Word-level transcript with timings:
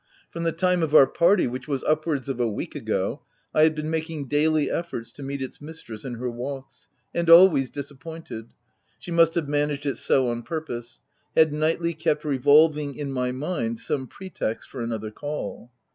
From 0.31 0.41
the 0.41 0.51
time 0.51 0.81
of 0.81 0.95
our 0.95 1.05
party, 1.05 1.45
which 1.45 1.67
was 1.67 1.83
up 1.83 2.07
wards 2.07 2.27
of 2.27 2.39
a 2.39 2.47
week 2.49 2.73
ago, 2.73 3.21
I 3.53 3.61
had 3.61 3.75
been 3.75 3.91
making 3.91 4.29
daily 4.29 4.67
efforts 4.71 5.13
to 5.13 5.21
meet 5.21 5.43
its 5.43 5.61
mistress 5.61 6.03
in 6.03 6.15
her 6.15 6.27
walks; 6.27 6.87
and, 7.13 7.29
always 7.29 7.69
disappointed 7.69 8.47
(she 8.97 9.11
must 9.11 9.35
have 9.35 9.47
managed 9.47 9.85
it 9.85 9.99
so 9.99 10.29
on 10.29 10.41
purpose,) 10.41 11.01
had 11.37 11.53
nightly 11.53 11.93
kept 11.93 12.25
revolving 12.25 12.95
in 12.95 13.11
my 13.11 13.31
mind 13.31 13.77
some 13.77 14.07
pretext 14.07 14.67
for 14.67 14.81
another 14.81 15.11
call. 15.11 15.69